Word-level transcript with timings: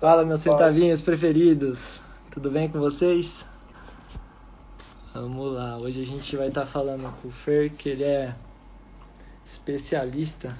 Fala, 0.00 0.24
meus 0.24 0.40
centavinhos 0.40 1.02
preferidos. 1.02 2.00
Tudo 2.30 2.50
bem 2.50 2.70
com 2.70 2.78
vocês? 2.78 3.44
Vamos 5.12 5.52
lá. 5.52 5.76
Hoje 5.76 6.00
a 6.00 6.06
gente 6.06 6.34
vai 6.38 6.48
estar 6.48 6.62
tá 6.62 6.66
falando 6.66 7.14
com 7.20 7.28
o 7.28 7.30
Fer, 7.30 7.70
que 7.70 7.90
ele 7.90 8.04
é 8.04 8.34
especialista 9.44 10.56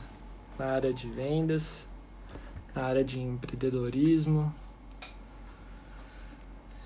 na 0.59 0.66
área 0.66 0.93
de 0.93 1.09
vendas, 1.09 1.87
na 2.75 2.83
área 2.83 3.03
de 3.03 3.19
empreendedorismo. 3.19 4.55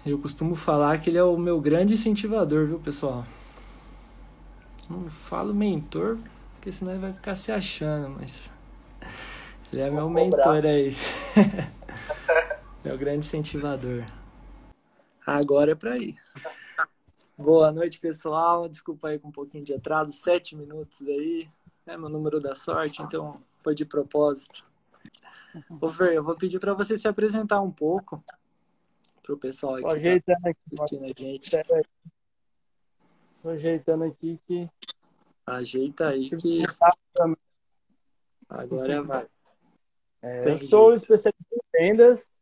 Eu 0.07 0.21
costumo 0.21 0.54
falar 0.54 1.00
que 1.00 1.11
ele 1.11 1.18
é 1.18 1.25
o 1.25 1.36
meu 1.36 1.61
grande 1.61 1.94
incentivador, 1.94 2.68
viu, 2.68 2.79
pessoal? 2.79 3.26
Não 4.89 5.11
falo 5.11 5.52
mentor, 5.52 6.18
porque 6.52 6.71
senão 6.71 6.93
ele 6.93 7.00
vai 7.00 7.12
ficar 7.12 7.34
se 7.34 7.50
achando, 7.50 8.11
mas 8.11 8.48
ele 9.72 9.82
é 9.82 9.90
meu 9.90 10.08
mentor 10.08 10.64
aí. 10.64 10.94
meu 12.84 12.98
grande 12.98 13.20
incentivador. 13.20 14.04
Agora 15.26 15.72
é 15.72 15.75
pra 15.75 15.96
ir. 15.96 16.16
Boa 17.36 17.72
noite, 17.72 17.98
pessoal. 17.98 18.68
Desculpa 18.68 19.08
aí 19.08 19.18
com 19.18 19.29
um 19.29 19.32
pouquinho 19.32 19.64
de 19.64 19.72
atraso, 19.72 20.12
sete 20.12 20.54
minutos 20.54 21.00
aí. 21.00 21.48
É 21.86 21.96
meu 21.96 22.11
número 22.11 22.40
da 22.40 22.54
sorte, 22.54 23.02
então 23.02 23.42
foi 23.62 23.75
de 23.75 23.86
propósito. 23.86 24.66
Ô, 25.80 25.89
Fer, 25.89 26.12
eu 26.12 26.22
vou 26.22 26.36
pedir 26.36 26.58
para 26.58 26.75
você 26.75 26.98
se 26.98 27.08
apresentar 27.08 27.62
um 27.62 27.70
pouco 27.70 28.22
pro 29.22 29.39
pessoal 29.39 29.76
aqui. 29.76 29.86
Ajeitando 29.86 30.42
tá 30.42 30.50
aqui, 30.84 30.98
a 30.98 31.20
gente. 31.20 31.50
Tô 33.42 33.48
ajeitando 33.48 34.05
aqui 34.05 34.39
que. 34.47 34.70
Ajeita 35.47 36.08
aí 36.08 36.28
que. 36.28 36.62
Agora 38.48 39.03
vai. 39.03 39.27
É, 40.20 40.59
sou 40.59 40.94
especialista 40.94 41.55
em 41.55 41.61
vendas, 41.72 42.33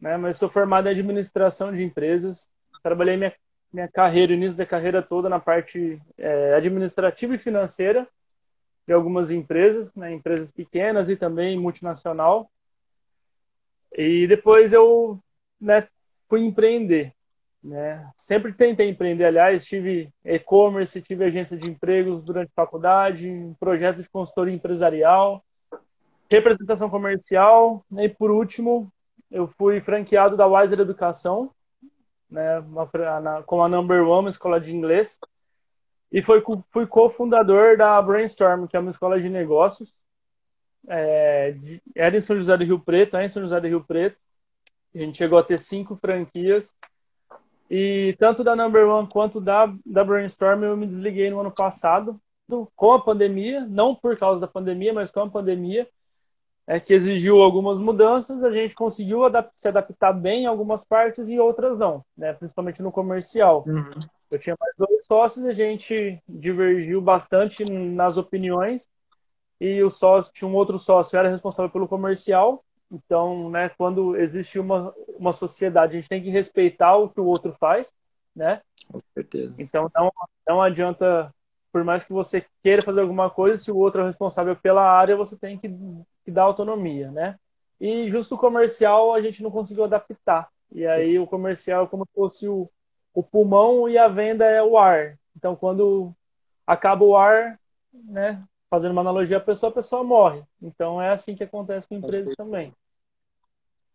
né, 0.00 0.16
mas 0.16 0.36
sou 0.36 0.48
formado 0.48 0.86
em 0.86 0.90
administração 0.90 1.74
de 1.74 1.82
empresas. 1.82 2.48
Trabalhei 2.82 3.16
minha, 3.16 3.32
minha 3.72 3.88
carreira, 3.88 4.32
início 4.32 4.56
da 4.56 4.66
carreira 4.66 5.02
toda 5.02 5.28
na 5.28 5.40
parte 5.40 6.00
é, 6.16 6.54
administrativa 6.54 7.34
e 7.34 7.38
financeira 7.38 8.06
de 8.86 8.92
algumas 8.94 9.30
empresas, 9.30 9.94
né, 9.94 10.12
empresas 10.12 10.50
pequenas 10.50 11.08
e 11.08 11.16
também 11.16 11.58
multinacional. 11.58 12.50
E 13.92 14.26
depois 14.26 14.72
eu 14.72 15.18
né, 15.60 15.86
fui 16.28 16.40
empreender. 16.40 17.12
Né? 17.62 18.08
Sempre 18.16 18.52
tentei 18.52 18.88
empreender, 18.88 19.24
aliás, 19.24 19.64
tive 19.64 20.10
e-commerce, 20.24 21.02
tive 21.02 21.24
agência 21.24 21.56
de 21.56 21.70
empregos 21.70 22.24
durante 22.24 22.48
a 22.48 22.62
faculdade, 22.62 23.52
projeto 23.58 24.00
de 24.02 24.08
consultoria 24.08 24.54
empresarial, 24.54 25.44
representação 26.30 26.88
comercial, 26.88 27.84
né? 27.90 28.04
e 28.04 28.08
por 28.08 28.30
último, 28.30 28.90
eu 29.30 29.46
fui 29.46 29.80
franqueado 29.80 30.36
da 30.36 30.46
Wiser 30.46 30.80
Educação, 30.80 31.50
né, 32.30 32.58
uma, 32.60 32.88
na, 33.20 33.42
com 33.42 33.62
a 33.62 33.68
Number 33.68 34.02
One, 34.02 34.20
uma 34.20 34.30
escola 34.30 34.60
de 34.60 34.74
inglês, 34.74 35.18
e 36.10 36.22
foi, 36.22 36.42
fui 36.70 36.86
cofundador 36.86 37.76
da 37.76 38.00
Brainstorm, 38.00 38.66
que 38.66 38.76
é 38.76 38.80
uma 38.80 38.90
escola 38.90 39.20
de 39.20 39.28
negócios, 39.28 39.94
é, 40.88 41.52
de, 41.52 41.82
era 41.94 42.16
em 42.16 42.20
São 42.20 42.36
José 42.36 42.56
do 42.56 42.64
Rio 42.64 42.80
Preto, 42.80 43.16
é 43.16 43.24
em 43.24 43.28
São 43.28 43.42
José 43.42 43.60
do 43.60 43.68
Rio 43.68 43.84
Preto, 43.84 44.16
a 44.94 44.98
gente 44.98 45.18
chegou 45.18 45.38
a 45.38 45.42
ter 45.42 45.58
cinco 45.58 45.96
franquias, 45.96 46.74
e 47.70 48.16
tanto 48.18 48.42
da 48.42 48.56
Number 48.56 48.86
One 48.86 49.08
quanto 49.08 49.40
da, 49.40 49.72
da 49.84 50.02
Brainstorm 50.02 50.64
eu 50.64 50.76
me 50.76 50.86
desliguei 50.86 51.30
no 51.30 51.40
ano 51.40 51.52
passado, 51.52 52.18
com 52.74 52.92
a 52.92 53.02
pandemia, 53.02 53.66
não 53.68 53.94
por 53.94 54.16
causa 54.16 54.40
da 54.40 54.46
pandemia, 54.46 54.92
mas 54.92 55.10
com 55.10 55.20
a 55.20 55.28
pandemia, 55.28 55.86
é, 56.68 56.78
que 56.78 56.92
exigiu 56.92 57.40
algumas 57.40 57.80
mudanças, 57.80 58.44
a 58.44 58.50
gente 58.50 58.74
conseguiu 58.74 59.24
adap 59.24 59.50
se 59.56 59.66
adaptar 59.66 60.12
bem 60.12 60.42
em 60.42 60.46
algumas 60.46 60.84
partes 60.84 61.30
e 61.30 61.40
outras 61.40 61.78
não, 61.78 62.04
né? 62.14 62.34
principalmente 62.34 62.82
no 62.82 62.92
comercial. 62.92 63.64
Uhum. 63.66 63.88
Eu 64.30 64.38
tinha 64.38 64.54
mais 64.60 64.74
dois 64.76 65.06
sócios, 65.06 65.46
a 65.46 65.52
gente 65.52 66.22
divergiu 66.28 67.00
bastante 67.00 67.64
nas 67.64 68.18
opiniões 68.18 68.86
e 69.58 69.82
o 69.82 69.88
sócio 69.88 70.30
tinha 70.30 70.46
um 70.46 70.54
outro 70.54 70.78
sócio 70.78 71.18
era 71.18 71.30
responsável 71.30 71.70
pelo 71.70 71.88
comercial. 71.88 72.62
Então, 72.92 73.48
né, 73.48 73.70
quando 73.70 74.14
existe 74.16 74.58
uma, 74.58 74.94
uma 75.18 75.32
sociedade, 75.32 75.96
a 75.96 76.00
gente 76.00 76.08
tem 76.10 76.22
que 76.22 76.28
respeitar 76.28 76.96
o 76.96 77.08
que 77.08 77.20
o 77.20 77.24
outro 77.24 77.56
faz, 77.58 77.94
né? 78.36 78.60
Com 78.92 79.00
certeza. 79.14 79.54
Então, 79.58 79.90
não, 79.94 80.12
não 80.46 80.60
adianta, 80.60 81.34
por 81.72 81.82
mais 81.82 82.04
que 82.04 82.12
você 82.12 82.44
queira 82.62 82.82
fazer 82.82 83.00
alguma 83.00 83.30
coisa, 83.30 83.62
se 83.62 83.70
o 83.70 83.76
outro 83.76 84.02
é 84.02 84.04
responsável 84.04 84.54
pela 84.54 84.82
área, 84.82 85.16
você 85.16 85.34
tem 85.34 85.58
que 85.58 85.68
que 86.28 86.32
dá 86.32 86.42
autonomia, 86.42 87.10
né? 87.10 87.38
E 87.80 88.10
justo 88.10 88.34
o 88.34 88.38
comercial 88.38 89.14
a 89.14 89.20
gente 89.22 89.42
não 89.42 89.50
conseguiu 89.50 89.84
adaptar. 89.84 90.50
E 90.70 90.86
aí 90.86 91.18
o 91.18 91.26
comercial 91.26 91.84
é 91.84 91.88
como 91.88 92.04
se 92.04 92.12
fosse 92.12 92.46
o, 92.46 92.70
o 93.14 93.22
pulmão 93.22 93.88
e 93.88 93.96
a 93.96 94.08
venda 94.08 94.44
é 94.44 94.62
o 94.62 94.76
ar. 94.76 95.18
Então 95.34 95.56
quando 95.56 96.14
acaba 96.66 97.02
o 97.02 97.16
ar, 97.16 97.58
né? 97.94 98.44
Fazendo 98.68 98.92
uma 98.92 99.00
analogia 99.00 99.38
a 99.38 99.40
pessoa, 99.40 99.70
a 99.70 99.74
pessoa 99.74 100.04
morre. 100.04 100.42
Então 100.60 101.00
é 101.00 101.08
assim 101.08 101.34
que 101.34 101.42
acontece 101.42 101.88
com 101.88 101.94
empresas 101.94 102.34
também. 102.36 102.74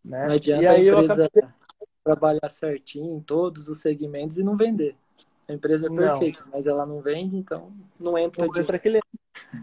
Né? 0.04 0.26
Não 0.26 0.34
adianta 0.34 0.72
a 0.72 0.80
empresa 0.80 1.26
acabei... 1.26 1.50
trabalhar 2.04 2.50
certinho 2.50 3.16
em 3.16 3.22
todos 3.22 3.68
os 3.68 3.80
segmentos 3.80 4.40
e 4.40 4.44
não 4.44 4.58
vender. 4.58 4.96
A 5.48 5.54
empresa 5.54 5.86
é 5.86 5.96
perfeita, 5.96 6.42
não. 6.46 6.52
mas 6.52 6.66
ela 6.66 6.84
não 6.84 7.00
vende, 7.00 7.38
então 7.38 7.72
não 8.00 8.18
entra 8.18 8.44
não 8.44 8.52
dinheiro. 8.52 8.76
Entra 8.76 8.80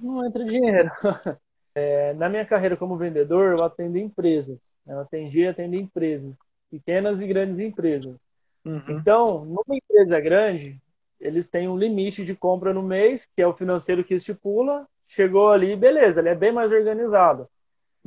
Não 0.01 0.25
entra 0.25 0.45
dinheiro. 0.45 0.91
É, 1.75 2.13
na 2.15 2.29
minha 2.29 2.45
carreira 2.45 2.77
como 2.77 2.97
vendedor, 2.97 3.53
eu 3.53 3.63
atendo 3.63 3.99
empresas. 3.99 4.61
Eu 4.87 5.01
atendi 5.01 5.41
e 5.41 5.49
atendo 5.49 5.77
empresas, 5.77 6.37
pequenas 6.71 7.21
e 7.21 7.27
grandes 7.27 7.59
empresas. 7.59 8.19
Uhum. 8.65 8.83
Então, 8.89 9.45
numa 9.45 9.77
empresa 9.77 10.21
grande, 10.21 10.81
eles 11.21 11.47
têm 11.49 11.69
um 11.69 11.79
limite 11.79 12.25
de 12.25 12.35
compra 12.35 12.73
no 12.75 12.83
mês, 12.83 13.27
que 13.27 13.43
é 13.43 13.47
o 13.47 13.55
financeiro 13.55 14.03
que 14.03 14.15
estipula. 14.15 14.87
Chegou 15.07 15.51
ali, 15.51 15.77
beleza, 15.77 16.21
ele 16.21 16.29
é 16.31 16.35
bem 16.35 16.53
mais 16.53 16.73
organizado. 16.73 17.49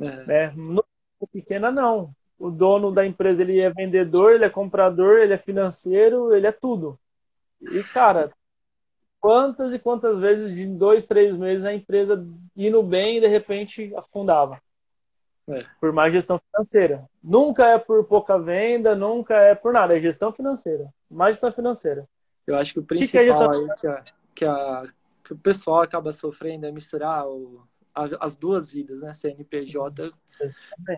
É. 0.00 0.24
Né? 0.24 0.52
No 0.56 0.84
pequena, 1.32 1.70
não. 1.70 2.14
O 2.38 2.50
dono 2.50 2.92
da 2.92 3.06
empresa 3.06 3.42
ele 3.42 3.60
é 3.60 3.70
vendedor, 3.70 4.32
ele 4.32 4.44
é 4.44 4.50
comprador, 4.50 5.18
ele 5.18 5.32
é 5.32 5.38
financeiro, 5.38 6.34
ele 6.34 6.46
é 6.46 6.52
tudo. 6.52 6.98
E, 7.60 7.82
cara, 7.84 8.30
quantas 9.24 9.72
e 9.72 9.78
quantas 9.78 10.18
vezes 10.18 10.54
de 10.54 10.66
dois, 10.66 11.06
três 11.06 11.34
meses 11.34 11.64
a 11.64 11.72
empresa 11.72 12.22
indo 12.54 12.82
bem 12.82 13.16
e 13.16 13.20
de 13.22 13.26
repente 13.26 13.90
afundava. 13.96 14.60
É. 15.48 15.64
Por 15.80 15.94
má 15.94 16.10
gestão 16.10 16.38
financeira. 16.38 17.08
Nunca 17.22 17.66
é 17.68 17.78
por 17.78 18.04
pouca 18.04 18.38
venda, 18.38 18.94
nunca 18.94 19.34
é 19.34 19.54
por 19.54 19.72
nada, 19.72 19.96
é 19.96 20.00
gestão 20.00 20.30
financeira. 20.30 20.92
Má 21.10 21.30
gestão 21.30 21.50
financeira. 21.50 22.06
Eu 22.46 22.54
acho 22.56 22.74
que 22.74 22.80
o 22.80 22.84
principal 22.84 23.24
que, 23.24 23.32
que, 23.32 23.38
é 23.38 23.60
aí 23.60 23.74
que, 23.80 23.86
a, 23.86 24.04
que, 24.34 24.44
a, 24.44 24.82
que 25.24 25.32
o 25.32 25.38
pessoal 25.38 25.80
acaba 25.80 26.12
sofrendo 26.12 26.66
é 26.66 26.70
misturar 26.70 27.26
o, 27.26 27.62
as 27.94 28.36
duas 28.36 28.72
vidas, 28.72 29.02
né? 29.02 29.12
CNPJ 29.12 30.12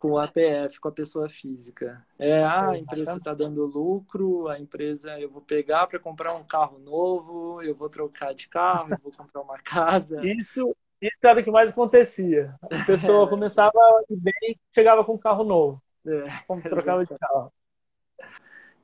com 0.01 0.19
a 0.19 0.27
PF, 0.27 0.81
com 0.81 0.89
a 0.89 0.93
pessoa 0.93 1.29
física. 1.29 2.05
É, 2.19 2.43
ah, 2.43 2.71
a 2.71 2.79
empresa 2.79 3.17
está 3.17 3.35
dando 3.35 3.67
lucro, 3.67 4.49
a 4.49 4.59
empresa 4.59 5.19
eu 5.21 5.31
vou 5.31 5.43
pegar 5.43 5.87
para 5.87 5.99
comprar 5.99 6.35
um 6.35 6.45
carro 6.45 6.79
novo, 6.79 7.63
eu 7.63 7.75
vou 7.75 7.89
trocar 7.89 8.35
de 8.35 8.49
carro, 8.49 8.93
eu 8.93 8.99
vou 9.03 9.13
comprar 9.13 9.43
uma 9.43 9.59
casa. 9.59 10.27
Isso, 10.27 10.75
isso 11.01 11.27
era 11.27 11.41
o 11.41 11.45
que 11.45 11.51
mais 11.51 11.71
acontecia. 11.71 12.55
A 12.63 12.85
pessoa 12.85 13.27
é. 13.27 13.29
começava 13.29 13.79
bem, 14.09 14.59
chegava 14.75 15.05
com 15.05 15.15
um 15.15 15.19
carro 15.19 15.45
novo. 15.45 15.83
É, 16.07 16.25
trocava 16.69 17.05
de 17.05 17.15
carro. 17.19 17.53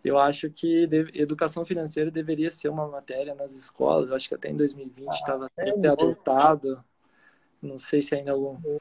Eu 0.05 0.19
acho 0.19 0.51
que 0.51 0.89
educação 1.15 1.65
financeira 1.65 2.11
deveria 2.11 2.51
ser 2.51 2.69
uma 2.69 2.89
matéria 2.89 3.37
nas 3.37 3.53
escolas. 3.53 4.09
Eu 4.09 4.17
acho 4.17 4.29
que 4.29 4.35
até 4.35 4.51
em 4.51 4.57
2020 4.57 5.13
estava 5.13 5.47
ah, 5.47 5.63
é 5.63 5.89
adotado. 5.89 6.85
Não 7.63 7.79
sei 7.79 8.03
se 8.03 8.15
ainda 8.15 8.33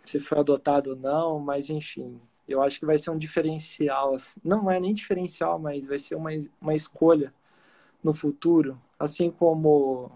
se 0.05 0.19
foi 0.19 0.39
adotado 0.39 0.91
ou 0.91 0.95
não, 0.95 1.39
mas 1.39 1.69
enfim, 1.69 2.19
eu 2.47 2.61
acho 2.61 2.79
que 2.79 2.85
vai 2.85 2.97
ser 2.97 3.11
um 3.11 3.17
diferencial. 3.17 4.15
Assim, 4.15 4.39
não 4.43 4.69
é 4.71 4.79
nem 4.79 4.93
diferencial, 4.93 5.59
mas 5.59 5.87
vai 5.87 5.99
ser 5.99 6.15
uma, 6.15 6.31
uma 6.59 6.73
escolha 6.73 7.33
no 8.03 8.13
futuro. 8.13 8.79
Assim 8.99 9.31
como 9.31 10.11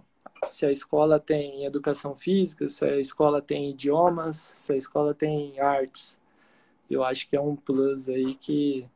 se 0.45 0.65
a 0.65 0.71
escola 0.71 1.19
tem 1.19 1.65
educação 1.65 2.15
física, 2.15 2.69
se 2.69 2.85
a 2.85 2.99
escola 2.99 3.41
tem 3.41 3.69
idiomas, 3.69 4.37
se 4.37 4.73
a 4.73 4.77
escola 4.77 5.13
tem 5.13 5.59
artes. 5.59 6.19
Eu 6.89 7.03
acho 7.03 7.29
que 7.29 7.35
é 7.35 7.41
um 7.41 7.55
plus 7.55 8.09
aí 8.09 8.35
que 8.35 8.89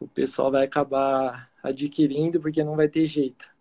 o 0.00 0.08
pessoal 0.08 0.50
vai 0.50 0.64
acabar 0.64 1.50
adquirindo 1.62 2.40
porque 2.40 2.64
não 2.64 2.76
vai 2.76 2.88
ter 2.88 3.06
jeito. 3.06 3.51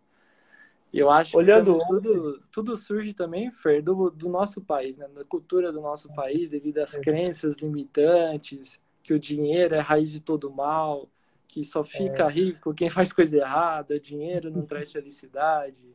E 0.93 0.99
eu 0.99 1.09
acho 1.09 1.38
Olhando... 1.38 1.77
que 1.77 1.88
tudo, 1.88 2.43
tudo 2.51 2.75
surge 2.75 3.13
também, 3.13 3.49
Fer, 3.49 3.81
do, 3.81 4.09
do 4.09 4.27
nosso 4.27 4.61
país, 4.61 4.97
né? 4.97 5.07
da 5.07 5.23
cultura 5.23 5.71
do 5.71 5.79
nosso 5.79 6.13
país, 6.13 6.49
devido 6.49 6.79
às 6.79 6.95
é. 6.95 6.99
crenças 6.99 7.55
limitantes, 7.57 8.81
que 9.01 9.13
o 9.13 9.19
dinheiro 9.19 9.75
é 9.75 9.79
a 9.79 9.83
raiz 9.83 10.11
de 10.11 10.19
todo 10.19 10.51
mal, 10.51 11.09
que 11.47 11.63
só 11.63 11.83
fica 11.83 12.23
é. 12.23 12.29
rico 12.29 12.73
quem 12.73 12.89
faz 12.89 13.13
coisa 13.13 13.38
errada, 13.38 13.99
dinheiro 13.99 14.51
não 14.51 14.65
traz 14.65 14.91
felicidade. 14.93 15.85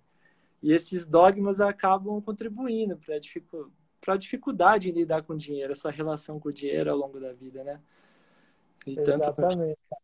E 0.62 0.72
esses 0.72 1.04
dogmas 1.04 1.60
acabam 1.60 2.20
contribuindo 2.20 2.98
para 2.98 4.14
a 4.14 4.16
dificuldade 4.16 4.88
em 4.88 4.93
lidar 4.93 5.22
com 5.22 5.34
o 5.34 5.38
dinheiro, 5.38 5.72
essa 5.72 5.90
relação 5.90 6.40
com 6.40 6.48
o 6.48 6.52
dinheiro 6.52 6.90
ao 6.90 6.96
longo 6.96 7.20
da 7.20 7.32
vida, 7.32 7.62
né? 7.62 7.81
E 8.87 8.94
tanto 8.94 9.34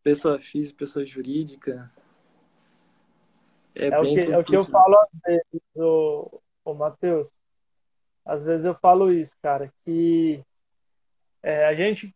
pessoa 0.03 0.39
física, 0.39 0.79
pessoa 0.79 1.07
jurídica. 1.07 1.91
É, 3.75 3.87
é 3.87 3.99
o, 3.99 4.03
que, 4.03 4.21
é 4.21 4.39
o 4.39 4.45
que 4.45 4.57
eu 4.57 4.65
falo 4.65 4.97
às 4.97 5.21
vezes, 5.27 5.63
o, 5.77 6.41
o 6.65 6.75
Matheus. 6.75 7.33
Às 8.25 8.43
vezes 8.45 8.65
eu 8.65 8.75
falo 8.75 9.13
isso, 9.13 9.37
cara, 9.43 9.73
que 9.85 10.43
é, 11.43 11.67
a 11.67 11.75
gente 11.75 12.15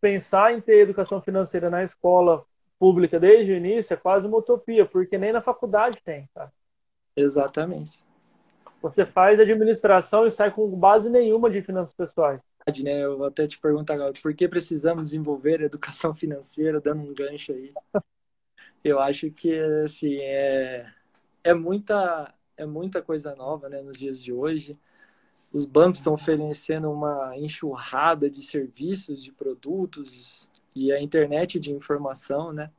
pensar 0.00 0.52
em 0.52 0.60
ter 0.60 0.80
educação 0.80 1.20
financeira 1.20 1.68
na 1.68 1.82
escola 1.82 2.44
pública 2.78 3.18
desde 3.18 3.52
o 3.52 3.56
início 3.56 3.94
é 3.94 3.96
quase 3.96 4.26
uma 4.26 4.38
utopia, 4.38 4.86
porque 4.86 5.18
nem 5.18 5.32
na 5.32 5.40
faculdade 5.40 6.00
tem, 6.04 6.28
cara. 6.34 6.52
Exatamente. 7.16 7.98
Você 8.82 9.04
faz 9.04 9.40
administração 9.40 10.26
e 10.26 10.30
sai 10.30 10.50
com 10.50 10.68
base 10.68 11.10
nenhuma 11.10 11.50
de 11.50 11.62
finanças 11.62 11.94
pessoais. 11.94 12.40
Né? 12.82 13.04
Eu 13.04 13.16
vou 13.16 13.26
até 13.26 13.46
te 13.46 13.58
perguntar 13.58 13.94
agora, 13.94 14.12
por 14.20 14.34
que 14.34 14.46
precisamos 14.46 15.04
desenvolver 15.04 15.60
educação 15.60 16.14
financeira, 16.14 16.80
dando 16.80 17.02
um 17.02 17.14
gancho 17.14 17.52
aí? 17.52 17.72
Eu 18.86 19.00
acho 19.00 19.30
que 19.30 19.58
assim, 19.84 20.16
é, 20.20 20.86
é, 21.42 21.52
muita, 21.52 22.32
é 22.56 22.64
muita 22.64 23.02
coisa 23.02 23.34
nova 23.34 23.68
né, 23.68 23.82
nos 23.82 23.98
dias 23.98 24.22
de 24.22 24.32
hoje. 24.32 24.78
Os 25.52 25.64
bancos 25.64 25.98
estão 25.98 26.14
oferecendo 26.14 26.90
uma 26.90 27.36
enxurrada 27.36 28.30
de 28.30 28.42
serviços, 28.42 29.24
de 29.24 29.32
produtos 29.32 30.48
e 30.74 30.92
a 30.92 31.00
internet 31.00 31.58
de 31.58 31.72
informação, 31.72 32.52
né? 32.52 32.70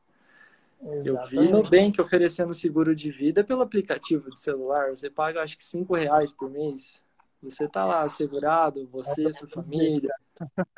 Exatamente. 0.81 1.35
Eu 1.35 1.41
vi 1.41 1.49
no 1.49 1.63
Bank 1.69 1.99
oferecendo 1.99 2.53
seguro 2.53 2.95
de 2.95 3.11
vida 3.11 3.43
pelo 3.43 3.61
aplicativo 3.61 4.29
de 4.29 4.39
celular. 4.39 4.91
Você 4.91 5.09
paga 5.09 5.41
acho 5.41 5.57
que 5.57 5.63
cinco 5.63 5.95
reais 5.95 6.31
por 6.31 6.49
mês. 6.49 7.03
Você 7.41 7.67
tá 7.67 7.83
lá 7.83 8.03
assegurado, 8.03 8.87
você, 8.91 9.33
sua 9.33 9.47
família. 9.47 10.13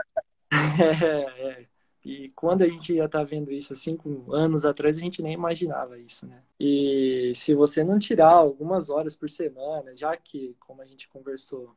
é, 1.06 1.39
quando 2.40 2.62
a 2.62 2.70
gente 2.70 2.94
ia 2.94 3.04
estar 3.04 3.20
tá 3.20 3.26
vendo 3.26 3.52
isso 3.52 3.74
há 3.74 3.76
cinco 3.76 4.34
anos 4.34 4.64
atrás, 4.64 4.96
a 4.96 5.02
gente 5.02 5.22
nem 5.22 5.34
imaginava 5.34 6.00
isso, 6.00 6.26
né? 6.26 6.42
E 6.58 7.34
se 7.36 7.54
você 7.54 7.84
não 7.84 8.00
tirar 8.00 8.32
algumas 8.32 8.90
horas 8.90 9.14
por 9.14 9.30
semana, 9.30 9.94
já 9.94 10.16
que, 10.16 10.56
como 10.58 10.82
a 10.82 10.86
gente 10.86 11.10
conversou, 11.10 11.76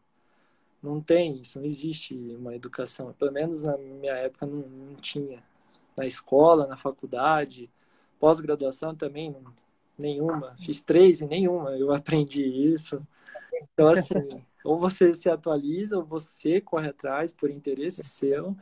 não 0.80 1.00
tem 1.00 1.40
isso, 1.40 1.58
não 1.58 1.66
existe 1.66 2.14
uma 2.38 2.54
educação, 2.54 3.12
pelo 3.12 3.32
menos 3.32 3.64
na 3.64 3.76
minha 3.76 4.12
época 4.12 4.46
não, 4.46 4.60
não 4.60 4.94
tinha. 4.94 5.42
Na 5.96 6.06
escola, 6.06 6.68
na 6.68 6.76
faculdade, 6.76 7.68
pós-graduação 8.20 8.94
também, 8.94 9.32
não, 9.32 9.52
nenhuma. 9.98 10.54
Fiz 10.60 10.80
três 10.80 11.20
e 11.20 11.26
nenhuma, 11.26 11.70
eu 11.72 11.90
aprendi 11.92 12.40
isso. 12.40 13.04
Então, 13.52 13.88
assim, 13.88 14.44
ou 14.62 14.78
você 14.78 15.12
se 15.12 15.28
atualiza, 15.28 15.98
ou 15.98 16.04
você 16.04 16.60
corre 16.60 16.88
atrás 16.88 17.32
por 17.32 17.50
interesse 17.50 18.04
seu, 18.04 18.56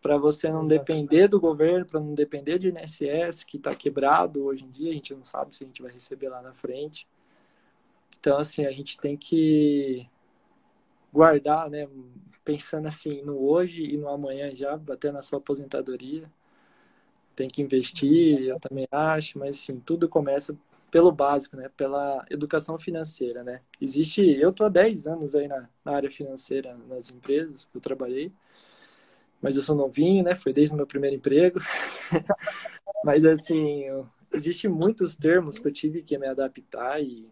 para 0.00 0.16
você 0.16 0.50
não 0.50 0.64
depender 0.64 1.28
do 1.28 1.40
governo, 1.40 1.86
para 1.86 2.00
não 2.00 2.14
depender 2.14 2.58
de 2.58 2.68
INSS, 2.68 3.44
que 3.44 3.56
está 3.56 3.74
quebrado 3.74 4.44
hoje 4.44 4.64
em 4.64 4.70
dia, 4.70 4.90
a 4.90 4.94
gente 4.94 5.14
não 5.14 5.24
sabe 5.24 5.54
se 5.54 5.64
a 5.64 5.66
gente 5.66 5.82
vai 5.82 5.90
receber 5.90 6.28
lá 6.28 6.40
na 6.40 6.54
frente. 6.54 7.08
Então, 8.18 8.38
assim, 8.38 8.64
a 8.66 8.70
gente 8.70 8.98
tem 8.98 9.16
que 9.16 10.08
guardar, 11.12 11.68
né? 11.70 11.88
Pensando 12.44 12.88
assim 12.88 13.22
no 13.22 13.38
hoje 13.38 13.82
e 13.82 13.96
no 13.96 14.08
amanhã 14.08 14.54
já, 14.54 14.76
bater 14.76 15.12
na 15.12 15.22
sua 15.22 15.38
aposentadoria. 15.38 16.30
Tem 17.34 17.48
que 17.48 17.62
investir, 17.62 18.42
eu 18.42 18.58
também 18.58 18.86
acho, 18.90 19.38
mas 19.38 19.56
assim, 19.56 19.78
tudo 19.80 20.08
começa 20.08 20.56
pelo 20.90 21.12
básico, 21.12 21.56
né? 21.56 21.68
Pela 21.76 22.24
educação 22.30 22.78
financeira, 22.78 23.44
né? 23.44 23.60
Existe, 23.80 24.22
eu 24.22 24.52
tô 24.52 24.64
há 24.64 24.68
10 24.68 25.06
anos 25.06 25.34
aí 25.34 25.46
na, 25.46 25.68
na 25.84 25.92
área 25.92 26.10
financeira 26.10 26.76
nas 26.88 27.10
empresas 27.10 27.66
que 27.66 27.76
eu 27.76 27.80
trabalhei, 27.80 28.32
mas 29.40 29.56
eu 29.56 29.62
sou 29.62 29.76
novinho, 29.76 30.24
né? 30.24 30.34
Foi 30.34 30.52
desde 30.52 30.74
o 30.74 30.76
meu 30.76 30.86
primeiro 30.86 31.16
emprego. 31.16 31.60
mas 33.04 33.24
assim, 33.24 33.84
existe 34.32 34.68
muitos 34.68 35.16
termos 35.16 35.58
que 35.58 35.66
eu 35.66 35.72
tive 35.72 36.02
que 36.02 36.18
me 36.18 36.26
adaptar 36.26 37.02
e 37.02 37.28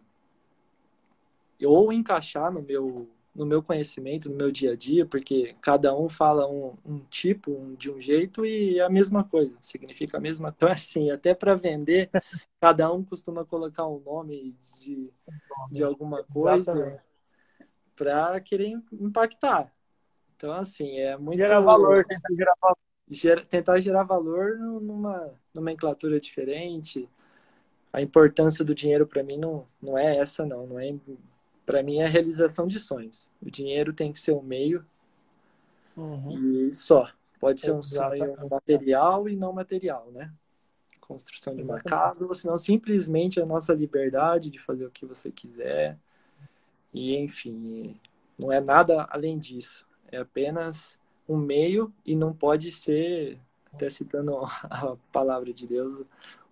ou 1.63 1.91
encaixar 1.91 2.51
no 2.51 2.61
meu 2.61 3.09
no 3.37 3.45
meu 3.45 3.61
conhecimento, 3.61 4.31
no 4.31 4.35
meu 4.35 4.51
dia 4.51 4.71
a 4.71 4.75
dia, 4.75 5.05
porque 5.05 5.55
cada 5.61 5.95
um 5.95 6.09
fala 6.09 6.49
um, 6.49 6.75
um 6.83 6.99
tipo 7.01 7.51
um, 7.51 7.75
de 7.75 7.91
um 7.91 8.01
jeito 8.01 8.43
e 8.43 8.79
é 8.79 8.81
a 8.81 8.89
mesma 8.89 9.23
coisa, 9.23 9.55
significa 9.61 10.17
a 10.17 10.19
mesma 10.19 10.51
coisa. 10.51 10.57
Então, 10.57 10.69
assim, 10.69 11.11
até 11.11 11.35
para 11.35 11.53
vender, 11.53 12.09
cada 12.59 12.91
um 12.91 13.03
costuma 13.03 13.45
colocar 13.45 13.85
um 13.85 13.99
nome 13.99 14.55
de, 14.79 15.13
de 15.69 15.83
alguma 15.83 16.23
coisa 16.23 16.99
para 17.95 18.41
querer 18.41 18.81
impactar. 18.91 19.71
Então, 20.37 20.53
assim, 20.53 20.99
é 20.99 21.17
muito. 21.17 21.39
Gerar 21.39 21.59
valor, 21.59 22.05
tentar 22.05 22.33
gerar 22.33 22.53
valor. 22.61 22.77
Ger, 23.09 23.45
tentar 23.45 23.79
gerar 23.79 24.03
valor 24.03 24.57
numa 24.57 25.33
nomenclatura 25.53 26.19
diferente. 26.19 27.09
A 27.91 28.01
importância 28.01 28.63
do 28.63 28.75
dinheiro 28.75 29.07
para 29.07 29.23
mim 29.23 29.37
não, 29.37 29.67
não 29.81 29.97
é 29.97 30.17
essa, 30.17 30.45
não. 30.45 30.67
Não 30.67 30.79
é 30.79 30.93
para 31.65 31.81
mim 31.81 31.99
é 31.99 32.05
a 32.05 32.09
realização 32.09 32.67
de 32.67 32.79
sonhos. 32.79 33.27
O 33.41 33.49
dinheiro 33.49 33.91
tem 33.91 34.11
que 34.11 34.19
ser 34.19 34.33
um 34.33 34.41
meio 34.41 34.85
uhum. 35.95 36.67
e 36.67 36.73
só. 36.73 37.09
Pode 37.39 37.61
ser 37.61 37.71
um 37.71 37.83
sonho 37.83 38.35
material 38.49 39.27
e 39.27 39.35
não 39.35 39.53
material, 39.53 40.09
né? 40.11 40.31
Construção 41.01 41.55
de 41.55 41.61
uma 41.61 41.79
casa, 41.79 42.25
ou 42.25 42.33
senão 42.33 42.57
simplesmente 42.57 43.39
a 43.39 43.45
nossa 43.45 43.73
liberdade 43.73 44.49
de 44.49 44.59
fazer 44.59 44.85
o 44.85 44.91
que 44.91 45.05
você 45.05 45.31
quiser. 45.31 45.97
E, 46.93 47.15
enfim, 47.15 47.99
não 48.37 48.51
é 48.51 48.59
nada 48.59 49.07
além 49.09 49.37
disso. 49.37 49.86
É 50.11 50.17
apenas 50.17 50.99
um 51.27 51.37
meio 51.37 51.91
e 52.05 52.15
não 52.15 52.33
pode 52.33 52.71
ser, 52.71 53.37
até 53.73 53.89
citando 53.89 54.37
a 54.69 54.95
palavra 55.11 55.53
de 55.53 55.67
Deus, 55.67 56.03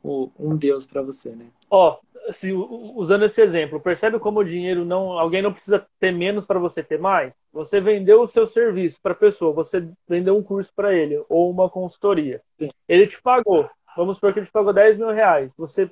um 0.03 0.55
Deus 0.55 0.85
para 0.85 1.01
você, 1.01 1.29
né? 1.35 1.47
Ó, 1.69 1.97
se, 2.31 2.51
usando 2.53 3.25
esse 3.25 3.41
exemplo, 3.41 3.79
percebe 3.79 4.19
como 4.19 4.39
o 4.39 4.45
dinheiro 4.45 4.85
não. 4.85 5.17
Alguém 5.17 5.41
não 5.41 5.53
precisa 5.53 5.85
ter 5.99 6.11
menos 6.11 6.45
para 6.45 6.59
você 6.59 6.83
ter 6.83 6.99
mais? 6.99 7.35
Você 7.51 7.79
vendeu 7.79 8.21
o 8.21 8.27
seu 8.27 8.47
serviço 8.47 8.99
para 9.01 9.13
a 9.13 9.15
pessoa, 9.15 9.53
você 9.53 9.87
vendeu 10.07 10.37
um 10.37 10.43
curso 10.43 10.71
para 10.75 10.93
ele, 10.93 11.23
ou 11.29 11.49
uma 11.49 11.69
consultoria. 11.69 12.41
Sim. 12.57 12.69
Ele 12.87 13.07
te 13.07 13.21
pagou. 13.21 13.69
Vamos 13.95 14.17
supor 14.17 14.33
que 14.33 14.39
ele 14.39 14.45
te 14.45 14.51
pagou 14.51 14.73
10 14.73 14.97
mil 14.97 15.09
reais. 15.09 15.53
Você 15.57 15.89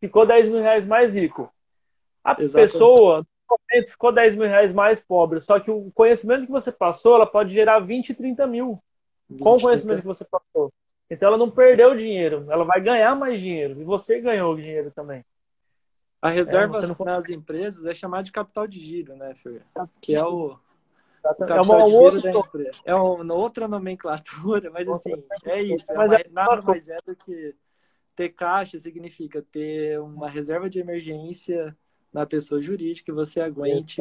ficou 0.00 0.26
10 0.26 0.48
mil 0.48 0.60
reais 0.60 0.86
mais 0.86 1.14
rico. 1.14 1.52
A 2.22 2.32
Exatamente. 2.40 2.72
pessoa, 2.72 3.26
momento, 3.48 3.90
ficou 3.90 4.12
10 4.12 4.34
mil 4.34 4.46
reais 4.46 4.72
mais 4.72 5.00
pobre. 5.00 5.40
Só 5.40 5.60
que 5.60 5.70
o 5.70 5.90
conhecimento 5.92 6.46
que 6.46 6.52
você 6.52 6.72
passou, 6.72 7.14
ela 7.14 7.26
pode 7.26 7.52
gerar 7.52 7.80
20, 7.80 8.14
30 8.14 8.46
mil. 8.46 8.82
20, 9.28 9.42
com 9.42 9.56
o 9.56 9.60
conhecimento 9.60 10.00
30. 10.00 10.02
que 10.02 10.06
você 10.06 10.24
passou. 10.24 10.72
Então 11.10 11.28
ela 11.28 11.38
não 11.38 11.50
perdeu 11.50 11.96
dinheiro, 11.96 12.46
ela 12.50 12.64
vai 12.64 12.80
ganhar 12.80 13.14
mais 13.14 13.40
dinheiro. 13.40 13.80
E 13.80 13.84
você 13.84 14.20
ganhou 14.20 14.56
dinheiro 14.56 14.90
também. 14.90 15.24
A 16.20 16.30
reserva 16.30 16.78
é, 16.78 16.86
não... 16.86 16.96
nas 17.00 17.28
empresas 17.28 17.84
é 17.84 17.92
chamada 17.92 18.22
de 18.22 18.32
capital 18.32 18.66
de 18.66 18.78
giro, 18.78 19.14
né, 19.14 19.34
Fer? 19.34 19.62
Que 20.00 20.14
é 20.14 20.24
o, 20.24 20.52
o 20.52 20.58
capital 21.22 21.58
é 21.58 21.60
uma 21.60 21.84
de 21.84 21.90
giro 21.90 22.22
da 22.22 22.30
empresa. 22.30 22.78
É 22.84 22.94
uma 22.94 23.34
outra 23.34 23.68
nomenclatura, 23.68 24.70
mas 24.70 24.88
assim, 24.88 25.12
é 25.44 25.62
isso. 25.62 25.92
É 25.92 25.94
mais, 25.94 26.10
nada 26.32 26.62
mais 26.62 26.88
é 26.88 26.96
do 27.04 27.14
que 27.14 27.54
ter 28.16 28.30
caixa 28.30 28.78
significa 28.78 29.42
ter 29.42 30.00
uma 30.00 30.30
reserva 30.30 30.70
de 30.70 30.78
emergência 30.78 31.76
na 32.14 32.24
pessoa 32.24 32.62
jurídica 32.62 33.06
que 33.06 33.12
você 33.12 33.40
aguente. 33.40 34.00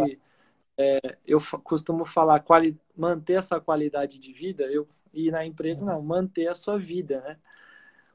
É, 0.78 1.18
eu 1.26 1.40
costumo 1.64 2.06
falar 2.06 2.40
quali, 2.40 2.80
manter 2.96 3.34
essa 3.34 3.60
qualidade 3.60 4.18
de 4.18 4.32
vida, 4.32 4.64
eu, 4.64 4.88
e 5.14 5.30
na 5.30 5.46
empresa 5.46 5.86
não, 5.86 6.02
manter 6.02 6.48
a 6.48 6.56
sua 6.56 6.80
vida, 6.80 7.22
né? 7.22 7.38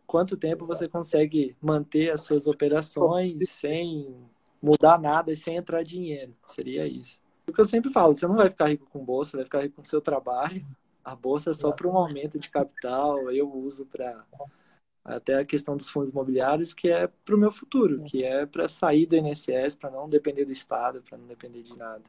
quanto 0.09 0.39
tempo 0.39 0.67
você 0.67 0.89
consegue 0.89 1.55
manter 1.61 2.11
as 2.11 2.23
suas 2.23 2.47
operações 2.47 3.49
sem 3.51 4.17
mudar 4.61 4.99
nada 4.99 5.31
e 5.31 5.37
sem 5.37 5.57
entrar 5.57 5.83
dinheiro. 5.83 6.35
Seria 6.47 6.87
isso. 6.87 7.23
O 7.47 7.53
que 7.53 7.61
eu 7.61 7.65
sempre 7.65 7.93
falo, 7.93 8.15
você 8.15 8.27
não 8.27 8.37
vai 8.37 8.49
ficar 8.49 8.69
rico 8.69 8.89
com 8.91 9.05
bolsa, 9.05 9.37
vai 9.37 9.45
ficar 9.45 9.61
rico 9.61 9.77
com 9.77 9.85
seu 9.85 10.01
trabalho. 10.01 10.67
A 11.05 11.15
bolsa 11.15 11.51
é 11.51 11.55
só 11.55 11.71
para 11.73 11.87
um 11.87 11.97
aumento 11.97 12.39
de 12.39 12.51
capital, 12.51 13.31
eu 13.31 13.51
uso 13.55 13.87
para 13.87 14.25
até 15.09 15.39
a 15.39 15.45
questão 15.45 15.77
dos 15.77 15.89
fundos 15.89 16.11
imobiliários, 16.11 16.75
que 16.75 16.89
é 16.89 17.07
para 17.07 17.35
o 17.35 17.39
meu 17.39 17.51
futuro, 17.51 18.03
que 18.05 18.23
é 18.23 18.45
para 18.45 18.69
sair 18.69 19.07
do 19.07 19.17
INSS, 19.17 19.75
para 19.77 19.91
não 19.91 20.09
depender 20.09 20.45
do 20.45 20.53
Estado, 20.53 21.03
para 21.03 21.17
não 21.17 21.27
depender 21.27 21.63
de 21.63 21.77
nada. 21.77 22.05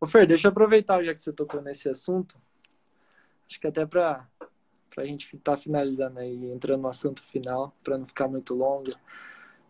Ô 0.00 0.06
Fer, 0.06 0.26
deixa 0.26 0.48
eu 0.48 0.50
aproveitar 0.50 1.02
já 1.02 1.12
que 1.12 1.22
você 1.22 1.32
tocou 1.32 1.60
nesse 1.60 1.88
assunto. 1.88 2.40
Acho 3.48 3.60
que 3.60 3.66
até 3.66 3.84
para 3.84 4.26
para 4.88 5.04
a 5.04 5.06
gente 5.06 5.24
estar 5.24 5.52
tá 5.52 5.56
finalizando 5.56 6.18
aí, 6.18 6.50
entrando 6.50 6.82
no 6.82 6.88
assunto 6.88 7.22
final, 7.22 7.74
para 7.82 7.96
não 7.96 8.04
ficar 8.04 8.28
muito 8.28 8.54
longo. 8.54 8.90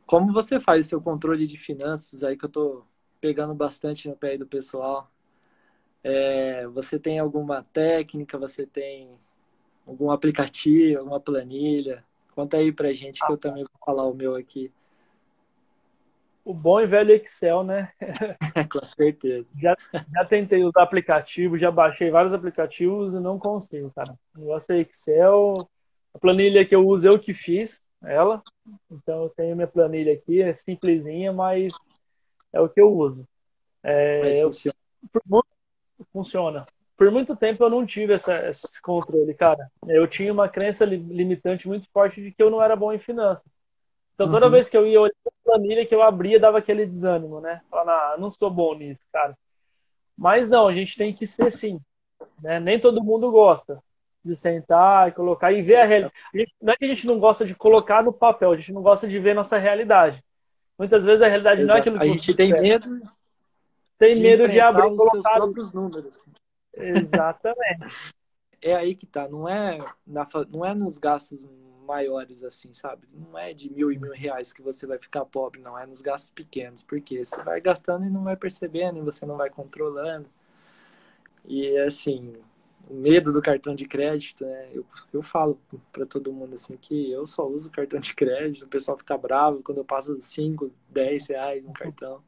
Como 0.04 0.32
você 0.32 0.58
faz 0.58 0.86
o 0.86 0.88
seu 0.88 1.00
controle 1.00 1.46
de 1.46 1.56
finanças 1.56 2.24
aí 2.24 2.36
que 2.36 2.44
eu 2.44 2.48
estou 2.48 2.86
pegando 3.20 3.54
bastante 3.54 4.08
no 4.08 4.16
pé 4.16 4.36
do 4.36 4.48
pessoal? 4.48 5.08
É, 6.02 6.66
você 6.66 6.98
tem 6.98 7.20
alguma 7.20 7.62
técnica? 7.62 8.36
Você 8.36 8.66
tem 8.66 9.16
algum 9.86 10.10
aplicativo, 10.10 11.00
alguma 11.00 11.20
planilha? 11.20 12.04
Conta 12.34 12.56
aí 12.56 12.72
pra 12.72 12.92
gente 12.92 13.24
que 13.24 13.32
eu 13.32 13.36
também 13.36 13.64
vou 13.64 13.80
falar 13.84 14.06
o 14.06 14.14
meu 14.14 14.34
aqui. 14.34 14.72
o 16.44 16.54
bom 16.54 16.80
e 16.80 16.86
velho 16.86 17.12
Excel, 17.12 17.62
né? 17.62 17.92
Com 18.72 18.84
certeza. 18.84 19.46
Já, 19.60 19.76
já 19.92 20.24
tentei 20.24 20.64
usar 20.64 20.82
aplicativo, 20.82 21.58
já 21.58 21.70
baixei 21.70 22.10
vários 22.10 22.32
aplicativos 22.32 23.14
e 23.14 23.20
não 23.20 23.38
consigo, 23.38 23.90
cara. 23.90 24.18
O 24.34 24.40
negócio 24.40 24.74
é 24.74 24.80
Excel. 24.80 25.68
A 26.14 26.18
planilha 26.18 26.64
que 26.64 26.74
eu 26.74 26.86
uso, 26.86 27.06
eu 27.06 27.18
que 27.18 27.34
fiz 27.34 27.80
ela. 28.02 28.42
Então 28.90 29.24
eu 29.24 29.28
tenho 29.30 29.54
minha 29.54 29.68
planilha 29.68 30.12
aqui, 30.12 30.40
é 30.42 30.54
simplesinha, 30.54 31.32
mas 31.32 31.72
é 32.52 32.60
o 32.60 32.68
que 32.68 32.80
eu 32.80 32.92
uso. 32.92 33.26
É, 33.82 34.20
mas 34.20 34.40
funciona. 34.40 34.76
muito, 35.26 35.46
funciona. 36.12 36.66
Por 36.96 37.10
muito 37.10 37.34
tempo 37.34 37.64
eu 37.64 37.70
não 37.70 37.84
tive 37.84 38.14
essa, 38.14 38.48
esse 38.48 38.80
controle, 38.80 39.34
cara. 39.34 39.70
Eu 39.86 40.06
tinha 40.06 40.32
uma 40.32 40.48
crença 40.48 40.84
limitante 40.84 41.66
muito 41.66 41.88
forte 41.90 42.22
de 42.22 42.30
que 42.30 42.42
eu 42.42 42.50
não 42.50 42.62
era 42.62 42.76
bom 42.76 42.92
em 42.92 42.98
finanças. 42.98 43.50
Então 44.14 44.30
toda 44.30 44.46
uhum. 44.46 44.52
vez 44.52 44.68
que 44.68 44.76
eu 44.76 44.86
ia 44.86 45.00
olhar 45.00 45.14
a 45.26 45.30
planilha 45.44 45.86
que 45.86 45.94
eu 45.94 46.02
abria, 46.02 46.38
dava 46.38 46.58
aquele 46.58 46.86
desânimo, 46.86 47.40
né? 47.40 47.60
Falando, 47.70 47.90
ah, 47.90 48.16
não 48.18 48.30
sou 48.30 48.50
bom 48.50 48.74
nisso, 48.74 49.02
cara. 49.12 49.36
Mas 50.16 50.48
não, 50.48 50.68
a 50.68 50.74
gente 50.74 50.96
tem 50.96 51.12
que 51.12 51.26
ser 51.26 51.50
sim. 51.50 51.80
Né? 52.40 52.60
Nem 52.60 52.78
todo 52.78 53.02
mundo 53.02 53.30
gosta 53.30 53.82
de 54.24 54.36
sentar 54.36 55.08
e 55.08 55.12
colocar 55.12 55.50
e 55.50 55.62
ver 55.62 55.76
a 55.76 55.84
realidade. 55.84 56.14
Não 56.60 56.72
é 56.72 56.76
que 56.76 56.84
a 56.84 56.88
gente 56.88 57.06
não 57.06 57.18
gosta 57.18 57.44
de 57.44 57.54
colocar 57.54 58.04
no 58.04 58.12
papel, 58.12 58.52
a 58.52 58.56
gente 58.56 58.72
não 58.72 58.82
gosta 58.82 59.08
de 59.08 59.18
ver 59.18 59.34
nossa 59.34 59.58
realidade. 59.58 60.22
Muitas 60.78 61.04
vezes 61.04 61.22
a 61.22 61.28
realidade 61.28 61.62
Exato. 61.62 61.68
não 61.68 61.76
é 61.76 61.80
aquilo 61.80 61.98
que 61.98 62.06
a 62.06 62.08
gente 62.08 62.34
tem 62.34 62.52
medo. 62.52 63.02
Tem 63.98 64.14
de 64.14 64.22
medo 64.22 64.48
de 64.48 64.60
abrir 64.60 64.86
os 64.86 65.10
seus 65.10 65.22
próprios 65.22 65.72
números. 65.72 66.24
Exatamente. 66.82 67.86
é 68.62 68.74
aí 68.74 68.94
que 68.94 69.06
tá, 69.06 69.28
não 69.28 69.48
é, 69.48 69.78
na, 70.06 70.24
não 70.48 70.64
é 70.64 70.74
nos 70.74 70.98
gastos 70.98 71.44
maiores 71.84 72.44
assim, 72.44 72.72
sabe? 72.72 73.08
Não 73.12 73.36
é 73.36 73.52
de 73.52 73.70
mil 73.70 73.90
e 73.90 73.98
mil 73.98 74.12
reais 74.12 74.52
que 74.52 74.62
você 74.62 74.86
vai 74.86 74.98
ficar 74.98 75.24
pobre, 75.24 75.60
não. 75.60 75.78
É 75.78 75.84
nos 75.84 76.00
gastos 76.00 76.30
pequenos, 76.30 76.82
porque 76.82 77.24
você 77.24 77.36
vai 77.42 77.60
gastando 77.60 78.04
e 78.06 78.10
não 78.10 78.24
vai 78.24 78.36
percebendo, 78.36 78.98
e 78.98 79.02
você 79.02 79.26
não 79.26 79.36
vai 79.36 79.50
controlando. 79.50 80.28
E 81.44 81.76
assim, 81.78 82.32
o 82.88 82.94
medo 82.94 83.32
do 83.32 83.42
cartão 83.42 83.74
de 83.74 83.86
crédito, 83.86 84.44
né? 84.44 84.70
Eu, 84.72 84.86
eu 85.12 85.22
falo 85.22 85.60
para 85.92 86.06
todo 86.06 86.32
mundo 86.32 86.54
assim 86.54 86.76
que 86.76 87.10
eu 87.10 87.26
só 87.26 87.46
uso 87.46 87.70
cartão 87.70 87.98
de 88.00 88.14
crédito, 88.14 88.64
o 88.64 88.68
pessoal 88.68 88.96
fica 88.96 89.16
bravo 89.18 89.62
quando 89.62 89.78
eu 89.78 89.84
passo 89.84 90.18
5, 90.20 90.70
10 90.88 91.26
reais 91.28 91.66
no 91.66 91.72
cartão. 91.72 92.22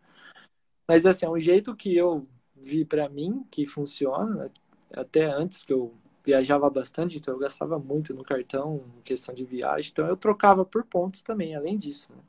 Mas 0.89 1.07
assim, 1.07 1.27
é 1.27 1.31
um 1.31 1.41
jeito 1.41 1.75
que 1.77 1.97
eu 1.97 2.27
vi 2.65 2.85
para 2.85 3.09
mim 3.09 3.45
que 3.51 3.67
funciona, 3.67 4.51
até 4.93 5.27
antes 5.27 5.63
que 5.63 5.73
eu 5.73 5.93
viajava 6.25 6.69
bastante, 6.71 7.19
então 7.19 7.35
eu 7.35 7.41
gastava 7.41 7.79
muito 7.79 8.15
no 8.15 8.25
cartão, 8.25 8.83
em 8.99 9.03
questão 9.03 9.35
de 9.35 9.45
viagem, 9.45 9.91
então 9.93 10.07
eu 10.07 10.17
trocava 10.17 10.65
por 10.65 10.85
pontos 10.85 11.23
também, 11.23 11.55
além 11.55 11.77
disso. 11.77 12.09
Né? 12.11 12.23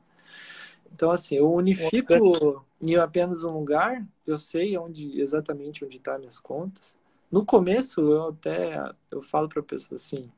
Então, 0.92 1.10
assim, 1.10 1.36
eu 1.36 1.50
unifico 1.52 2.64
em 2.80 2.96
apenas 2.96 3.42
um 3.42 3.50
lugar, 3.50 4.06
eu 4.26 4.38
sei 4.38 4.76
onde 4.76 5.20
exatamente 5.20 5.84
onde 5.84 5.96
estão 5.96 6.14
tá 6.14 6.18
minhas 6.18 6.38
contas. 6.38 6.96
No 7.30 7.44
começo, 7.44 8.00
eu 8.00 8.28
até 8.28 8.92
eu 9.10 9.22
falo 9.22 9.48
para 9.48 9.60
a 9.60 9.64
pessoa 9.64 9.96
assim, 9.96 10.30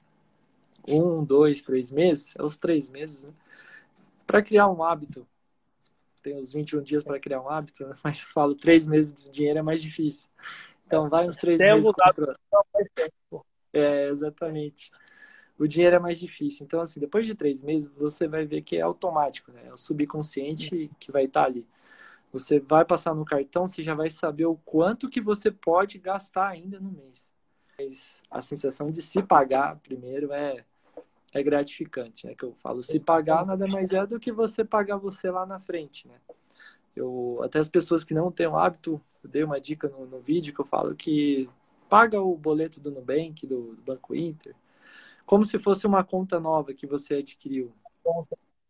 um, 0.86 1.22
dois, 1.24 1.62
três 1.62 1.90
meses, 1.90 2.34
é 2.36 2.42
os 2.42 2.56
três 2.56 2.88
meses, 2.88 3.24
né? 3.24 3.32
para 4.26 4.42
criar 4.42 4.68
um 4.68 4.82
hábito. 4.82 5.26
Tem 6.28 6.36
os 6.36 6.52
21 6.52 6.82
dias 6.82 7.02
para 7.02 7.18
criar 7.18 7.40
um 7.40 7.48
hábito, 7.48 7.86
né? 7.86 7.94
mas 8.04 8.20
eu 8.20 8.28
falo, 8.28 8.54
três 8.54 8.86
meses 8.86 9.14
de 9.14 9.30
dinheiro 9.30 9.60
é 9.60 9.62
mais 9.62 9.80
difícil. 9.80 10.28
Então, 10.86 11.08
vai 11.08 11.26
uns 11.26 11.36
três 11.36 11.56
Tem 11.56 11.72
meses. 11.72 11.90
É, 13.72 14.08
exatamente. 14.08 14.90
O 15.58 15.66
dinheiro 15.66 15.96
é 15.96 15.98
mais 15.98 16.20
difícil. 16.20 16.66
Então, 16.66 16.82
assim, 16.82 17.00
depois 17.00 17.24
de 17.24 17.34
três 17.34 17.62
meses, 17.62 17.90
você 17.96 18.28
vai 18.28 18.44
ver 18.44 18.60
que 18.60 18.76
é 18.76 18.82
automático, 18.82 19.50
né? 19.52 19.62
É 19.68 19.72
o 19.72 19.76
subconsciente 19.78 20.90
que 21.00 21.10
vai 21.10 21.24
estar 21.24 21.42
tá 21.42 21.46
ali. 21.46 21.66
Você 22.30 22.60
vai 22.60 22.84
passar 22.84 23.14
no 23.14 23.24
cartão, 23.24 23.66
você 23.66 23.82
já 23.82 23.94
vai 23.94 24.10
saber 24.10 24.44
o 24.44 24.56
quanto 24.56 25.08
que 25.08 25.22
você 25.22 25.50
pode 25.50 25.98
gastar 25.98 26.48
ainda 26.48 26.78
no 26.78 26.90
mês. 26.90 27.30
Mas 27.78 28.22
a 28.30 28.42
sensação 28.42 28.90
de 28.90 29.00
se 29.00 29.22
pagar 29.22 29.76
primeiro 29.76 30.30
é, 30.30 30.62
é 31.32 31.42
gratificante, 31.42 32.26
né? 32.26 32.34
Que 32.34 32.44
eu 32.44 32.54
falo, 32.54 32.82
se 32.82 32.98
pagar 32.98 33.44
nada 33.44 33.66
mais 33.66 33.92
é 33.92 34.06
do 34.06 34.18
que 34.18 34.32
você 34.32 34.64
pagar 34.64 34.96
você 34.96 35.30
lá 35.30 35.44
na 35.44 35.60
frente, 35.60 36.08
né? 36.08 36.14
Eu, 36.96 37.40
até 37.42 37.58
as 37.58 37.68
pessoas 37.68 38.02
que 38.02 38.14
não 38.14 38.30
têm 38.32 38.46
o 38.46 38.56
hábito, 38.56 39.00
eu 39.22 39.30
dei 39.30 39.44
uma 39.44 39.60
dica 39.60 39.88
no, 39.88 40.06
no 40.06 40.20
vídeo 40.20 40.54
que 40.54 40.60
eu 40.60 40.64
falo 40.64 40.94
que 40.94 41.48
paga 41.88 42.20
o 42.20 42.36
boleto 42.36 42.80
do 42.80 42.90
Nubank, 42.90 43.46
do, 43.46 43.74
do 43.76 43.82
Banco 43.82 44.14
Inter, 44.14 44.54
como 45.24 45.44
se 45.44 45.58
fosse 45.58 45.86
uma 45.86 46.02
conta 46.02 46.40
nova 46.40 46.74
que 46.74 46.86
você 46.86 47.16
adquiriu. 47.16 47.72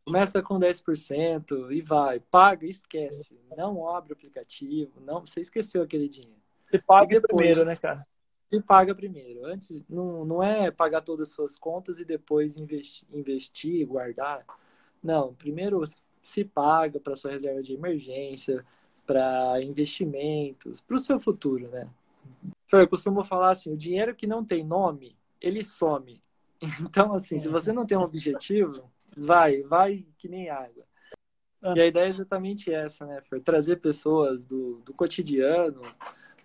Começa 0.04 0.42
com 0.42 0.58
10% 0.58 1.70
e 1.70 1.80
vai, 1.80 2.18
paga 2.18 2.66
esquece. 2.66 3.38
Não 3.56 3.88
abre 3.88 4.12
o 4.12 4.16
aplicativo, 4.16 5.00
não, 5.00 5.24
você 5.24 5.40
esqueceu 5.40 5.82
aquele 5.82 6.08
dinheiro. 6.08 6.40
Você 6.68 6.78
paga 6.78 7.20
depois, 7.20 7.34
primeiro, 7.34 7.64
né, 7.64 7.76
cara? 7.76 8.06
Se 8.50 8.60
paga 8.62 8.94
primeiro. 8.94 9.44
Antes, 9.44 9.82
não, 9.88 10.24
não 10.24 10.42
é 10.42 10.70
pagar 10.70 11.02
todas 11.02 11.28
as 11.28 11.34
suas 11.34 11.56
contas 11.56 12.00
e 12.00 12.04
depois 12.04 12.56
investir, 12.56 13.06
investir 13.12 13.86
guardar. 13.86 14.44
Não, 15.02 15.34
primeiro 15.34 15.82
se 16.22 16.44
paga 16.44 16.98
para 16.98 17.16
sua 17.16 17.30
reserva 17.30 17.62
de 17.62 17.74
emergência, 17.74 18.64
para 19.06 19.62
investimentos, 19.62 20.80
para 20.80 20.96
o 20.96 20.98
seu 20.98 21.18
futuro, 21.18 21.68
né? 21.68 21.88
Eu 22.70 22.88
costumo 22.88 23.24
falar 23.24 23.50
assim, 23.50 23.72
o 23.72 23.76
dinheiro 23.76 24.14
que 24.14 24.26
não 24.26 24.44
tem 24.44 24.64
nome, 24.64 25.16
ele 25.40 25.62
some. 25.62 26.22
Então, 26.82 27.12
assim, 27.14 27.38
se 27.38 27.48
você 27.48 27.72
não 27.72 27.86
tem 27.86 27.96
um 27.96 28.02
objetivo, 28.02 28.90
vai, 29.16 29.62
vai 29.62 30.04
que 30.18 30.28
nem 30.28 30.50
água. 30.50 30.84
E 31.62 31.80
a 31.80 31.86
ideia 31.86 32.06
é 32.06 32.08
exatamente 32.08 32.72
essa, 32.72 33.06
né, 33.06 33.20
Fer? 33.22 33.40
Trazer 33.40 33.76
pessoas 33.76 34.44
do, 34.44 34.80
do 34.84 34.92
cotidiano, 34.92 35.80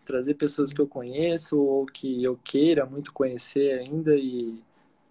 trazer 0.05 0.35
pessoas 0.35 0.73
que 0.73 0.81
eu 0.81 0.87
conheço 0.87 1.59
ou 1.59 1.85
que 1.85 2.23
eu 2.23 2.37
queira 2.43 2.85
muito 2.85 3.13
conhecer 3.13 3.79
ainda 3.79 4.15
e, 4.15 4.61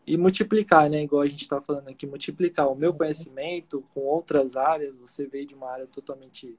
e 0.07 0.17
multiplicar, 0.17 0.89
né? 0.91 1.03
Igual 1.03 1.23
a 1.23 1.27
gente 1.27 1.43
está 1.43 1.61
falando 1.61 1.89
aqui, 1.89 2.07
multiplicar 2.07 2.71
o 2.71 2.75
meu 2.75 2.93
conhecimento 2.95 3.85
com 3.95 4.01
outras 4.01 4.57
áreas. 4.57 4.97
Você 4.97 5.27
veio 5.27 5.47
de 5.47 5.55
uma 5.55 5.71
área 5.71 5.87
totalmente 5.87 6.57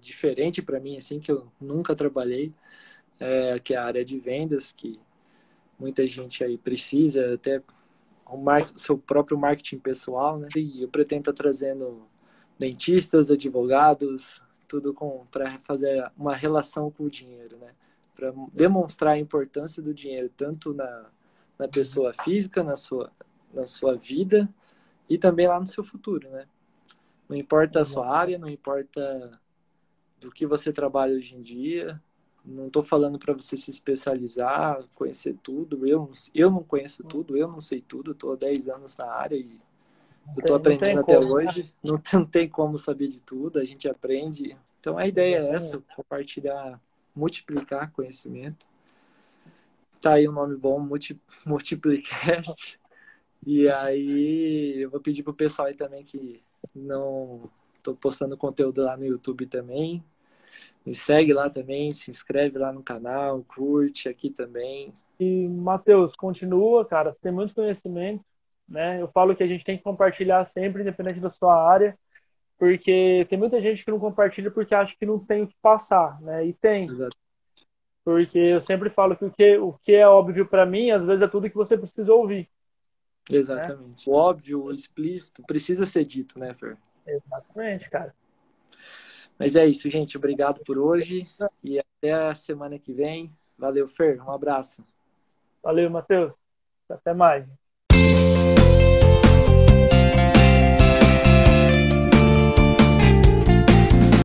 diferente 0.00 0.62
para 0.62 0.80
mim, 0.80 0.96
assim, 0.96 1.20
que 1.20 1.30
eu 1.32 1.48
nunca 1.60 1.94
trabalhei 1.94 2.52
é, 3.18 3.58
que 3.60 3.74
é 3.74 3.76
a 3.76 3.84
área 3.84 4.04
de 4.04 4.18
vendas, 4.18 4.72
que 4.72 4.98
muita 5.78 6.06
gente 6.06 6.42
aí 6.42 6.58
precisa, 6.58 7.34
até 7.34 7.62
o 8.26 8.78
seu 8.78 8.98
próprio 8.98 9.38
marketing 9.38 9.78
pessoal, 9.78 10.38
né? 10.38 10.48
E 10.56 10.82
eu 10.82 10.88
pretendo 10.88 11.20
estar 11.20 11.32
trazendo 11.32 12.02
dentistas, 12.58 13.30
advogados, 13.30 14.42
tudo 14.72 14.94
com 14.94 15.26
para 15.30 15.58
fazer 15.58 16.10
uma 16.16 16.34
relação 16.34 16.90
com 16.90 17.04
o 17.04 17.10
dinheiro, 17.10 17.58
né? 17.58 17.74
Para 18.14 18.32
demonstrar 18.54 19.14
a 19.14 19.18
importância 19.18 19.82
do 19.82 19.92
dinheiro 19.92 20.30
tanto 20.34 20.72
na, 20.72 21.10
na 21.58 21.68
pessoa 21.68 22.14
física, 22.14 22.62
na 22.62 22.74
sua 22.74 23.12
na 23.52 23.66
sua 23.66 23.94
vida 23.94 24.48
e 25.10 25.18
também 25.18 25.46
lá 25.46 25.60
no 25.60 25.66
seu 25.66 25.84
futuro, 25.84 26.30
né? 26.30 26.46
Não 27.28 27.36
importa 27.36 27.80
a 27.80 27.84
sua 27.84 28.08
área, 28.08 28.38
não 28.38 28.48
importa 28.48 29.30
do 30.18 30.30
que 30.30 30.46
você 30.46 30.72
trabalha 30.72 31.14
hoje 31.14 31.36
em 31.36 31.42
dia, 31.42 32.00
não 32.42 32.68
estou 32.68 32.82
falando 32.82 33.18
para 33.18 33.34
você 33.34 33.58
se 33.58 33.70
especializar, 33.70 34.82
conhecer 34.94 35.36
tudo. 35.42 35.86
Eu, 35.86 36.10
eu 36.34 36.50
não 36.50 36.62
conheço 36.62 37.04
tudo, 37.04 37.36
eu 37.36 37.46
não 37.46 37.60
sei 37.60 37.82
tudo. 37.82 38.12
Estou 38.12 38.32
há 38.32 38.36
10 38.36 38.68
anos 38.68 38.96
na 38.96 39.06
área 39.06 39.36
e 39.36 39.60
estou 40.38 40.56
aprendendo 40.56 41.00
até 41.00 41.16
como, 41.16 41.34
hoje. 41.34 41.62
Né? 41.62 41.68
Não, 41.82 42.02
não 42.12 42.24
tem 42.24 42.48
como 42.48 42.78
saber 42.78 43.08
de 43.08 43.22
tudo, 43.22 43.58
a 43.58 43.64
gente 43.64 43.88
aprende. 43.88 44.56
Então 44.80 44.98
a 44.98 45.06
ideia 45.06 45.36
é 45.36 45.54
essa, 45.54 45.82
compartilhar, 45.96 46.80
multiplicar 47.14 47.92
conhecimento. 47.92 48.66
Tá 50.00 50.14
aí 50.14 50.28
um 50.28 50.32
nome 50.32 50.56
bom, 50.56 50.80
multi, 50.80 51.20
Multiplicast. 51.46 52.78
E 53.46 53.68
aí 53.68 54.82
eu 54.82 54.90
vou 54.90 55.00
pedir 55.00 55.22
pro 55.22 55.34
pessoal 55.34 55.68
aí 55.68 55.74
também 55.74 56.02
que 56.04 56.42
não 56.74 57.50
estou 57.76 57.94
postando 57.94 58.36
conteúdo 58.36 58.82
lá 58.82 58.96
no 58.96 59.04
YouTube 59.04 59.46
também. 59.46 60.02
Me 60.84 60.94
segue 60.94 61.32
lá 61.32 61.48
também, 61.48 61.90
se 61.90 62.10
inscreve 62.10 62.58
lá 62.58 62.72
no 62.72 62.82
canal, 62.82 63.44
curte 63.44 64.08
aqui 64.08 64.30
também. 64.30 64.92
E, 65.18 65.46
Matheus, 65.48 66.14
continua, 66.14 66.84
cara, 66.84 67.12
você 67.12 67.20
tem 67.20 67.32
muito 67.32 67.54
conhecimento, 67.54 68.24
né? 68.72 69.00
Eu 69.00 69.08
falo 69.08 69.36
que 69.36 69.42
a 69.42 69.46
gente 69.46 69.64
tem 69.64 69.76
que 69.76 69.84
compartilhar 69.84 70.44
sempre, 70.46 70.80
independente 70.80 71.20
da 71.20 71.28
sua 71.28 71.54
área, 71.54 71.96
porque 72.58 73.26
tem 73.28 73.38
muita 73.38 73.60
gente 73.60 73.84
que 73.84 73.90
não 73.90 74.00
compartilha 74.00 74.50
porque 74.50 74.74
acha 74.74 74.96
que 74.98 75.04
não 75.04 75.18
tem 75.18 75.42
o 75.42 75.46
que 75.46 75.56
passar, 75.60 76.20
né? 76.22 76.46
E 76.46 76.54
tem. 76.54 76.88
Exato. 76.88 77.16
Porque 78.04 78.38
eu 78.38 78.60
sempre 78.60 78.90
falo 78.90 79.14
que 79.14 79.24
o 79.24 79.30
que, 79.30 79.58
o 79.58 79.72
que 79.84 79.92
é 79.92 80.08
óbvio 80.08 80.46
para 80.46 80.66
mim, 80.66 80.90
às 80.90 81.04
vezes 81.04 81.22
é 81.22 81.28
tudo 81.28 81.48
que 81.48 81.54
você 81.54 81.76
precisa 81.76 82.12
ouvir. 82.12 82.48
Exatamente. 83.30 84.08
Né? 84.08 84.12
O 84.12 84.16
óbvio, 84.16 84.64
o 84.64 84.72
explícito, 84.72 85.42
precisa 85.46 85.86
ser 85.86 86.04
dito, 86.04 86.38
né, 86.38 86.52
Fer? 86.54 86.76
Exatamente, 87.06 87.88
cara. 87.90 88.14
Mas 89.38 89.54
é 89.54 89.66
isso, 89.66 89.88
gente. 89.88 90.16
Obrigado 90.16 90.60
por 90.64 90.78
hoje 90.78 91.26
e 91.62 91.78
até 91.78 92.12
a 92.12 92.34
semana 92.34 92.78
que 92.78 92.92
vem. 92.92 93.28
Valeu, 93.56 93.86
Fer. 93.86 94.20
Um 94.20 94.30
abraço. 94.30 94.84
Valeu, 95.62 95.88
Matheus. 95.90 96.32
Até 96.88 97.14
mais. 97.14 97.46